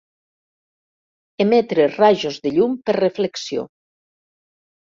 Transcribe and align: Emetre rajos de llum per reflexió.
Emetre 1.45 1.85
rajos 1.97 2.39
de 2.47 2.55
llum 2.57 2.75
per 2.89 2.99
reflexió. 3.01 3.67